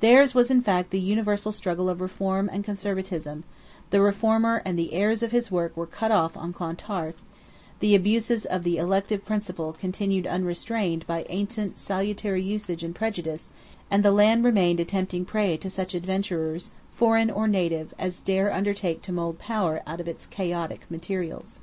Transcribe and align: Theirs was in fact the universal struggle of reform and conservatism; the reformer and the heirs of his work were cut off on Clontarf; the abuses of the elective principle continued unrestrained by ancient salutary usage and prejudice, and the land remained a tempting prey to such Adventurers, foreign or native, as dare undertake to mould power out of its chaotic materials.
Theirs 0.00 0.34
was 0.34 0.50
in 0.50 0.62
fact 0.62 0.88
the 0.92 0.98
universal 0.98 1.52
struggle 1.52 1.90
of 1.90 2.00
reform 2.00 2.48
and 2.50 2.64
conservatism; 2.64 3.44
the 3.90 4.00
reformer 4.00 4.62
and 4.64 4.78
the 4.78 4.94
heirs 4.94 5.22
of 5.22 5.30
his 5.30 5.50
work 5.50 5.76
were 5.76 5.84
cut 5.84 6.10
off 6.10 6.38
on 6.38 6.54
Clontarf; 6.54 7.16
the 7.80 7.94
abuses 7.94 8.46
of 8.46 8.62
the 8.62 8.78
elective 8.78 9.26
principle 9.26 9.74
continued 9.78 10.26
unrestrained 10.26 11.06
by 11.06 11.26
ancient 11.28 11.76
salutary 11.76 12.42
usage 12.42 12.82
and 12.82 12.94
prejudice, 12.94 13.52
and 13.90 14.02
the 14.02 14.10
land 14.10 14.42
remained 14.42 14.80
a 14.80 14.86
tempting 14.86 15.26
prey 15.26 15.58
to 15.58 15.68
such 15.68 15.94
Adventurers, 15.94 16.70
foreign 16.90 17.30
or 17.30 17.46
native, 17.46 17.92
as 17.98 18.22
dare 18.22 18.50
undertake 18.50 19.02
to 19.02 19.12
mould 19.12 19.38
power 19.38 19.82
out 19.86 20.00
of 20.00 20.08
its 20.08 20.24
chaotic 20.26 20.90
materials. 20.90 21.60